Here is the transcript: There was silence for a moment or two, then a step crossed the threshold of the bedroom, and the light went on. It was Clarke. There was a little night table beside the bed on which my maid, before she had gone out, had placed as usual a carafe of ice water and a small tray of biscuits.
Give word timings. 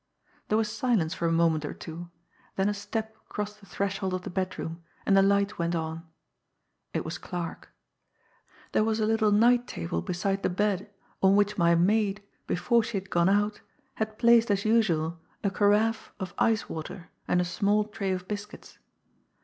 There 0.47 0.57
was 0.57 0.71
silence 0.71 1.13
for 1.13 1.27
a 1.27 1.31
moment 1.31 1.63
or 1.63 1.75
two, 1.75 2.09
then 2.55 2.67
a 2.67 2.73
step 2.73 3.15
crossed 3.29 3.59
the 3.59 3.67
threshold 3.67 4.15
of 4.15 4.23
the 4.23 4.31
bedroom, 4.31 4.81
and 5.05 5.15
the 5.15 5.21
light 5.21 5.59
went 5.59 5.75
on. 5.75 6.07
It 6.91 7.05
was 7.05 7.19
Clarke. 7.19 7.69
There 8.71 8.83
was 8.83 8.99
a 8.99 9.05
little 9.05 9.31
night 9.31 9.67
table 9.67 10.01
beside 10.01 10.41
the 10.41 10.49
bed 10.49 10.89
on 11.21 11.35
which 11.35 11.55
my 11.55 11.75
maid, 11.75 12.23
before 12.47 12.81
she 12.81 12.97
had 12.97 13.11
gone 13.11 13.29
out, 13.29 13.61
had 13.93 14.17
placed 14.17 14.49
as 14.49 14.65
usual 14.65 15.19
a 15.43 15.51
carafe 15.51 16.11
of 16.19 16.33
ice 16.39 16.67
water 16.67 17.11
and 17.27 17.39
a 17.39 17.45
small 17.45 17.83
tray 17.83 18.09
of 18.11 18.27
biscuits. 18.27 18.79